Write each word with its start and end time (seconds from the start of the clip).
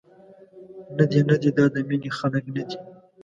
ندي، 0.99 1.19
ندي 1.31 1.49
دا 1.57 1.65
د 1.73 1.75
مینې 1.87 2.09
خلک 2.17 2.43
ندي. 2.55 2.77